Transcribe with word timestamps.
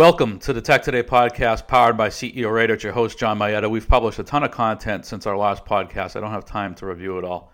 Welcome 0.00 0.38
to 0.38 0.54
the 0.54 0.62
Tech 0.62 0.82
Today 0.82 1.02
podcast 1.02 1.66
powered 1.66 1.98
by 1.98 2.08
CEO 2.08 2.50
Radar. 2.50 2.76
It's 2.76 2.84
your 2.84 2.94
host, 2.94 3.18
John 3.18 3.38
Mayetta. 3.38 3.68
We've 3.68 3.86
published 3.86 4.18
a 4.18 4.24
ton 4.24 4.42
of 4.42 4.50
content 4.50 5.04
since 5.04 5.26
our 5.26 5.36
last 5.36 5.66
podcast. 5.66 6.16
I 6.16 6.20
don't 6.20 6.30
have 6.30 6.46
time 6.46 6.74
to 6.76 6.86
review 6.86 7.18
it 7.18 7.24
all. 7.24 7.52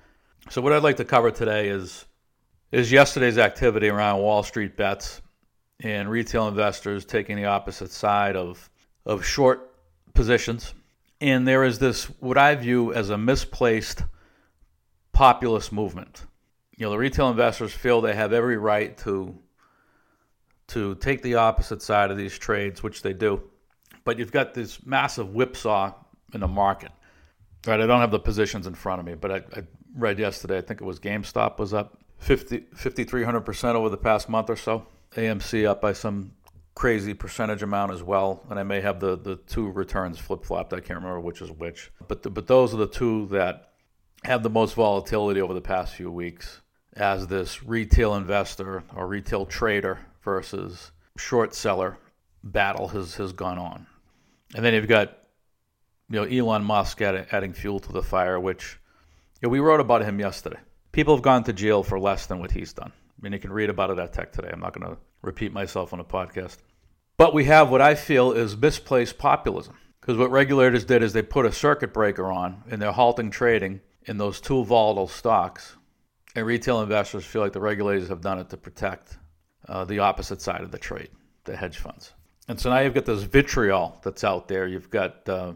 So, 0.51 0.63
what 0.63 0.73
I'd 0.73 0.85
like 0.85 0.99
to 0.99 1.05
cover 1.05 1.33
today 1.33 1.71
is, 1.71 2.07
is 2.71 2.93
yesterday's 2.93 3.37
activity 3.37 3.89
around 3.89 4.21
Wall 4.21 4.45
Street 4.45 4.77
bets 4.77 5.23
and 5.81 6.09
retail 6.09 6.47
investors 6.47 7.05
taking 7.05 7.35
the 7.35 7.47
opposite 7.47 7.91
side 7.91 8.37
of, 8.37 8.71
of 9.05 9.27
short 9.27 9.75
positions. 10.15 10.73
And 11.21 11.49
there 11.49 11.65
is 11.65 11.81
this, 11.81 12.05
what 12.21 12.39
I 12.39 12.55
view 12.55 12.95
as 12.95 13.11
a 13.11 13.19
misplaced 13.19 14.05
populist 15.13 15.73
movement. 15.73 16.23
You 16.77 16.87
know, 16.87 16.91
the 16.93 16.99
retail 16.99 17.29
investors 17.29 17.73
feel 17.73 18.01
they 18.01 18.15
have 18.15 18.33
every 18.33 18.57
right 18.57 18.97
to 18.99 19.37
to 20.69 20.95
take 20.97 21.23
the 21.23 21.37
opposite 21.37 21.83
side 21.83 22.11
of 22.11 22.17
these 22.17 22.39
trades, 22.39 22.83
which 22.83 23.03
they 23.03 23.13
do. 23.13 23.43
But 24.05 24.19
you've 24.19 24.33
got 24.33 24.55
this 24.55 24.85
massive 24.85 25.35
whipsaw 25.35 25.95
in 26.33 26.41
the 26.41 26.49
market. 26.49 26.93
Right, 27.67 27.81
I 27.81 27.87
don't 27.87 28.01
have 28.01 28.11
the 28.11 28.21
positions 28.21 28.67
in 28.67 28.75
front 28.75 29.01
of 29.01 29.07
me, 29.07 29.15
but 29.15 29.31
I, 29.33 29.37
I 29.57 29.63
read 29.97 30.19
yesterday, 30.19 30.59
I 30.59 30.61
think 30.61 30.81
it 30.81 30.85
was 30.85 31.01
GameStop 31.01 31.59
was 31.59 31.75
up 31.75 31.99
50, 32.19 32.61
5,300% 32.75 33.75
over 33.75 33.89
the 33.89 33.97
past 33.97 34.29
month 34.29 34.51
or 34.51 34.57
so. 34.57 34.87
AMC 35.17 35.67
up 35.67 35.81
by 35.81 35.93
some 35.93 36.33
crazy 36.75 37.15
percentage 37.15 37.63
amount 37.63 37.93
as 37.93 38.03
well. 38.03 38.45
And 38.51 38.59
I 38.59 38.63
may 38.63 38.81
have 38.81 39.01
the, 39.01 39.17
the 39.17 39.37
two 39.37 39.71
returns 39.71 40.19
flip 40.19 40.45
flopped. 40.45 40.73
I 40.73 40.81
can't 40.81 40.99
remember 41.01 41.21
which 41.21 41.41
is 41.41 41.51
which. 41.51 41.91
But, 42.07 42.23
the, 42.23 42.31
but 42.31 42.47
those 42.47 42.75
are 42.75 42.77
the 42.77 42.87
two 42.87 43.27
that 43.29 43.73
have 44.25 44.43
the 44.43 44.51
most 44.51 44.75
volatility 44.75 45.41
over 45.41 45.55
the 45.55 45.61
past 45.61 45.95
few 45.95 46.11
weeks 46.11 46.61
as 46.97 47.27
this 47.27 47.63
retail 47.63 48.15
investor 48.15 48.83
or 48.95 49.07
retail 49.07 49.47
trader 49.47 49.99
versus 50.23 50.91
short 51.17 51.55
seller 51.55 51.99
battle 52.43 52.89
has, 52.89 53.15
has 53.17 53.33
gone 53.33 53.59
on. 53.59 53.87
And 54.55 54.65
then 54.65 54.75
you've 54.75 54.89
got 54.89 55.17
you 56.09 56.21
know 56.21 56.25
Elon 56.25 56.65
Musk 56.65 57.01
adding, 57.03 57.27
adding 57.31 57.53
fuel 57.53 57.81
to 57.81 57.93
the 57.93 58.03
fire, 58.03 58.39
which 58.41 58.79
you 59.41 59.49
know, 59.49 59.51
we 59.51 59.61
wrote 59.61 59.81
about 59.81 60.05
him 60.05 60.19
yesterday. 60.19 60.59
People 60.93 61.15
have 61.15 61.23
gone 61.23 61.45
to 61.45 61.53
jail 61.53 61.83
for 61.83 61.99
less 62.01 62.27
than 62.27 62.39
what 62.39 62.51
he's 62.51 62.73
done. 62.73 62.93
I 62.95 63.23
mean, 63.23 63.33
you 63.33 63.39
can 63.39 63.53
read 63.53 63.71
about 63.71 63.91
it 63.91 63.99
at 63.99 64.13
Tech 64.13 64.33
Today. 64.33 64.51
I'm 64.53 64.61
not 64.61 64.79
going 64.79 64.91
to 64.91 64.99
repeat 65.23 65.53
myself 65.53 65.93
on 65.93 66.01
a 66.01 66.05
podcast. 66.05 66.59
But 67.17 67.35
we 67.35 67.45
have 67.45 67.71
what 67.71 67.81
I 67.81 67.95
feel 67.95 68.33
is 68.33 68.57
misplaced 68.57 69.19
populism. 69.19 69.77
Because 70.01 70.19
what 70.19 70.31
regulators 70.31 70.85
did 70.85 71.03
is 71.03 71.13
they 71.13 71.23
put 71.23 71.47
a 71.47 71.53
circuit 71.53 71.93
breaker 71.93 72.31
on 72.31 72.63
and 72.71 72.81
they're 72.81 72.93
halting 72.93 73.31
trading 73.31 73.81
in 74.05 74.19
those 74.19 74.41
two 74.41 74.65
volatile 74.65 75.09
stocks. 75.09 75.77
And 76.37 76.47
retail 76.47 76.83
investors 76.83 77.25
feel 77.25 77.41
like 77.41 77.55
the 77.55 77.61
regulators 77.61 78.09
have 78.09 78.21
done 78.21 78.39
it 78.39 78.51
to 78.51 78.59
protect 78.59 79.17
uh, 79.69 79.87
the 79.87 80.01
opposite 80.01 80.43
side 80.43 80.61
of 80.61 80.71
the 80.71 80.79
trade, 80.79 81.09
the 81.45 81.57
hedge 81.57 81.79
funds. 81.79 82.13
And 82.47 82.61
so 82.61 82.69
now 82.69 82.81
you've 82.81 82.93
got 82.93 83.07
this 83.07 83.23
vitriol 83.23 83.99
that's 84.05 84.23
out 84.23 84.47
there. 84.47 84.67
You've 84.67 84.91
got, 84.91 85.27
uh, 85.31 85.55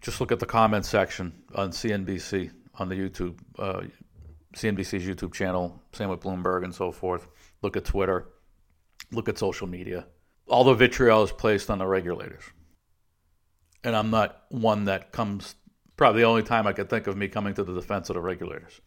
just 0.00 0.20
look 0.20 0.30
at 0.30 0.38
the 0.38 0.46
comment 0.46 0.86
section 0.86 1.34
on 1.56 1.70
CNBC, 1.70 2.52
on 2.76 2.88
the 2.88 2.94
YouTube, 2.94 3.40
uh, 3.58 3.82
CNBC's 4.54 5.04
YouTube 5.04 5.34
channel, 5.34 5.82
same 5.92 6.08
with 6.08 6.20
Bloomberg 6.20 6.62
and 6.62 6.72
so 6.72 6.92
forth. 6.92 7.26
Look 7.60 7.76
at 7.76 7.84
Twitter, 7.84 8.28
look 9.10 9.28
at 9.28 9.36
social 9.36 9.66
media. 9.66 10.06
All 10.46 10.62
the 10.62 10.74
vitriol 10.74 11.24
is 11.24 11.32
placed 11.32 11.70
on 11.70 11.78
the 11.78 11.86
regulators. 11.86 12.44
And 13.82 13.96
I'm 13.96 14.10
not 14.10 14.44
one 14.48 14.84
that 14.84 15.10
comes, 15.10 15.56
probably 15.96 16.22
the 16.22 16.28
only 16.28 16.44
time 16.44 16.68
I 16.68 16.72
could 16.72 16.88
think 16.88 17.08
of 17.08 17.16
me 17.16 17.26
coming 17.26 17.54
to 17.54 17.64
the 17.64 17.74
defense 17.74 18.10
of 18.10 18.14
the 18.14 18.20
regulators. 18.20 18.80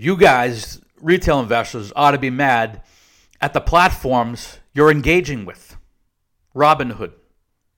You 0.00 0.16
guys, 0.16 0.80
retail 1.00 1.40
investors, 1.40 1.92
ought 1.96 2.12
to 2.12 2.18
be 2.18 2.30
mad 2.30 2.82
at 3.40 3.52
the 3.52 3.60
platforms 3.60 4.60
you're 4.72 4.92
engaging 4.92 5.44
with 5.44 5.76
Robinhood, 6.54 7.14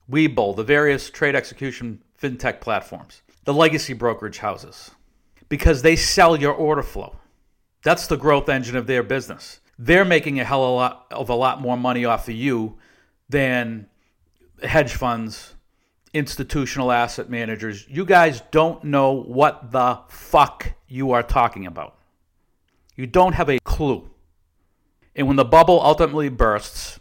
Webull, 0.07 0.55
the 0.55 0.63
various 0.63 1.09
trade 1.09 1.33
execution 1.33 2.03
fintech 2.21 2.61
platforms, 2.61 3.23
the 3.45 3.55
legacy 3.55 3.93
brokerage 3.93 4.37
houses, 4.37 4.91
because 5.49 5.81
they 5.81 5.95
sell 5.95 6.39
your 6.39 6.53
order 6.53 6.83
flow. 6.83 7.15
That's 7.83 8.05
the 8.05 8.17
growth 8.17 8.49
engine 8.49 8.75
of 8.75 8.85
their 8.85 9.01
business. 9.01 9.59
They're 9.79 10.05
making 10.05 10.39
a 10.39 10.43
hell 10.43 10.63
of 10.63 10.69
a 10.69 10.73
lot, 10.73 11.07
of 11.09 11.29
a 11.29 11.33
lot 11.33 11.59
more 11.59 11.75
money 11.75 12.05
off 12.05 12.29
of 12.29 12.35
you 12.35 12.77
than 13.29 13.87
hedge 14.61 14.93
funds, 14.93 15.55
institutional 16.13 16.91
asset 16.91 17.31
managers. 17.31 17.87
You 17.89 18.05
guys 18.05 18.43
don't 18.51 18.83
know 18.83 19.11
what 19.13 19.71
the 19.71 20.01
fuck 20.07 20.73
you 20.87 21.13
are 21.13 21.23
talking 21.23 21.65
about. 21.65 21.97
You 22.95 23.07
don't 23.07 23.33
have 23.33 23.49
a 23.49 23.59
clue. 23.59 24.09
And 25.15 25.27
when 25.27 25.35
the 25.35 25.45
bubble 25.45 25.81
ultimately 25.81 26.29
bursts 26.29 26.99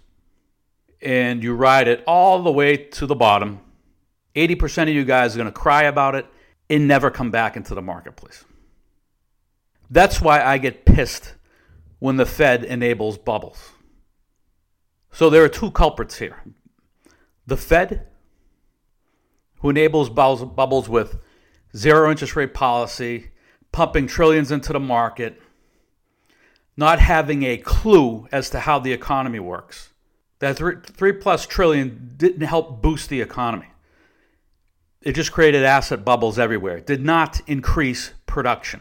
and 1.01 1.43
you 1.43 1.55
ride 1.55 1.89
it 1.89 2.03
all 2.07 2.43
the 2.43 2.53
way 2.53 2.77
to 2.77 3.07
the 3.07 3.15
bottom, 3.15 3.61
80% 4.35 4.83
of 4.83 4.89
you 4.91 5.05
guys 5.05 5.35
are 5.35 5.39
going 5.39 5.53
to 5.53 5.53
cry 5.53 5.85
about 5.85 6.15
it 6.15 6.27
and 6.69 6.87
never 6.87 7.11
come 7.11 7.31
back 7.31 7.57
into 7.57 7.75
the 7.75 7.83
marketplace. 7.83 8.45
That's 9.91 10.21
why 10.21 10.43
I 10.43 10.59
get 10.59 10.85
pissed 10.85 11.35
when 11.99 12.17
the 12.17 12.27
Fed 12.27 12.65
enables 12.65 13.19
bubbles. 13.19 13.71
So 15.13 15.29
there 15.29 15.43
are 15.45 15.49
two 15.49 15.71
culprits 15.73 16.19
here 16.19 16.43
the 17.47 17.57
Fed, 17.57 18.07
who 19.61 19.71
enables 19.71 20.09
bubbles 20.09 20.89
with 20.89 21.19
zero 21.77 22.11
interest 22.11 22.37
rate 22.37 22.55
policy, 22.55 23.31
pumping 23.73 24.07
trillions 24.07 24.53
into 24.53 24.73
the 24.73 24.81
market 24.81 25.41
not 26.81 26.99
having 26.99 27.43
a 27.43 27.59
clue 27.59 28.27
as 28.33 28.49
to 28.49 28.59
how 28.59 28.79
the 28.79 28.93
economy 28.93 29.39
works. 29.39 29.91
That 30.39 30.57
three, 30.57 30.77
three 30.83 31.13
plus 31.13 31.47
trillion 31.47 32.15
didn't 32.17 32.41
help 32.41 32.81
boost 32.81 33.11
the 33.11 33.21
economy. 33.21 33.67
It 35.03 35.13
just 35.13 35.31
created 35.31 35.63
asset 35.63 36.07
bubbles 36.07 36.39
everywhere. 36.39 36.79
It 36.79 36.87
did 36.87 37.05
not 37.05 37.43
increase 37.47 38.15
production. 38.25 38.81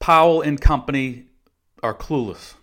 Powell 0.00 0.42
and 0.42 0.60
company 0.60 1.26
are 1.80 1.94
clueless. 1.94 2.54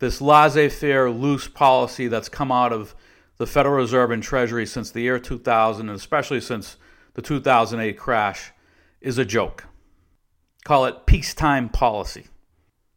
This 0.00 0.20
laissez 0.20 0.68
faire, 0.68 1.10
loose 1.10 1.48
policy 1.48 2.06
that's 2.06 2.28
come 2.28 2.52
out 2.52 2.72
of 2.72 2.94
the 3.38 3.46
Federal 3.46 3.76
Reserve 3.76 4.10
and 4.10 4.22
Treasury 4.22 4.66
since 4.66 4.90
the 4.90 5.00
year 5.00 5.18
2000, 5.18 5.88
and 5.88 5.96
especially 5.96 6.42
since 6.42 6.76
the 7.14 7.22
2008 7.22 7.96
crash, 7.96 8.52
is 9.00 9.16
a 9.16 9.24
joke 9.24 9.64
call 10.64 10.86
it 10.86 11.06
peacetime 11.06 11.68
policy. 11.68 12.24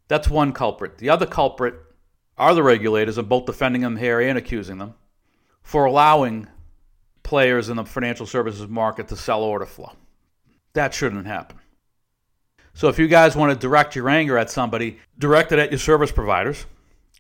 That's 0.08 0.30
one 0.30 0.54
culprit. 0.54 0.98
The 0.98 1.10
other 1.10 1.26
culprit 1.26 1.76
are 2.38 2.56
the 2.56 2.64
regulators, 2.64 3.18
and 3.18 3.28
both 3.28 3.46
defending 3.46 3.82
them 3.82 3.98
here 3.98 4.20
and 4.22 4.38
accusing 4.38 4.78
them 4.78 4.94
for 5.62 5.86
allowing 5.86 6.48
players 7.24 7.68
in 7.68 7.76
the 7.76 7.84
financial 7.84 8.26
services 8.26 8.68
market 8.68 9.10
to 9.10 9.18
sell 9.18 9.44
order 9.44 9.66
flow. 9.66 9.92
That 10.74 10.94
shouldn't 10.94 11.28
happen. 11.28 11.60
So 12.74 12.88
if 12.88 13.00
you 13.00 13.08
guys 13.08 13.36
want 13.36 13.52
to 13.52 13.60
direct 13.60 13.96
your 13.96 14.08
anger 14.08 14.38
at 14.38 14.52
somebody, 14.52 15.00
direct 15.18 15.52
it 15.52 15.60
at 15.60 15.72
your 15.72 15.80
service 15.80 16.12
providers. 16.12 16.66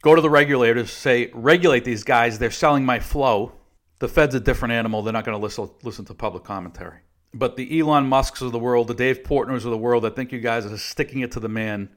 Go 0.01 0.13
to 0.13 0.21
the 0.21 0.29
regulators, 0.29 0.93
say, 0.93 1.31
regulate 1.33 1.83
these 1.83 2.03
guys, 2.03 2.37
they're 2.37 2.51
selling 2.51 2.85
my 2.85 2.99
flow. 2.99 3.53
The 3.99 4.07
Fed's 4.07 4.35
a 4.35 4.39
different 4.39 4.73
animal, 4.73 5.01
they're 5.01 5.11
not 5.11 5.25
going 5.25 5.37
to 5.37 5.41
listen, 5.41 5.69
listen 5.81 6.05
to 6.05 6.13
public 6.13 6.43
commentary. 6.43 6.99
But 7.37 7.55
the 7.55 7.79
Elon 7.79 8.07
Musks 8.07 8.41
of 8.41 8.51
the 8.51 8.57
world, 8.57 8.87
the 8.87 8.95
Dave 8.95 9.21
Portnoys 9.21 9.63
of 9.63 9.69
the 9.69 9.77
world, 9.77 10.05
I 10.05 10.09
think 10.09 10.31
you 10.31 10.39
guys 10.39 10.65
are 10.65 10.77
sticking 10.77 11.21
it 11.21 11.31
to 11.33 11.39
the 11.39 11.47
man. 11.47 11.89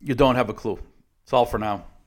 You 0.00 0.14
don't 0.14 0.34
have 0.34 0.50
a 0.50 0.54
clue. 0.54 0.78
It's 1.22 1.32
all 1.32 1.46
for 1.46 1.58
now. 1.58 1.86